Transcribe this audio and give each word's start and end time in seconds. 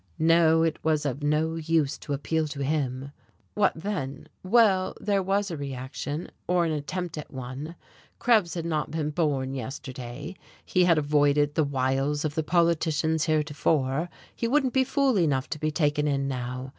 No, 0.17 0.63
it 0.63 0.83
was 0.83 1.05
of 1.05 1.21
no 1.21 1.53
use 1.53 1.95
to 1.99 2.13
appeal 2.13 2.47
to 2.47 2.63
him. 2.63 3.11
What 3.53 3.73
then? 3.75 4.27
Well, 4.41 4.95
there 4.99 5.21
was 5.21 5.51
a 5.51 5.57
reaction, 5.57 6.31
or 6.47 6.65
an 6.65 6.71
attempt 6.71 7.19
at 7.19 7.31
one. 7.31 7.75
Krebs 8.17 8.55
had 8.55 8.65
not 8.65 8.89
been 8.89 9.11
born 9.11 9.53
yesterday, 9.53 10.35
he 10.65 10.85
had 10.85 10.97
avoided 10.97 11.53
the 11.53 11.63
wiles 11.63 12.25
of 12.25 12.33
the 12.33 12.41
politicians 12.41 13.25
heretofore, 13.25 14.09
he 14.35 14.47
wouldn't 14.47 14.73
be 14.73 14.83
fool 14.83 15.19
enough 15.19 15.47
to 15.51 15.59
be 15.59 15.69
taken 15.69 16.07
in 16.07 16.27
now. 16.27 16.69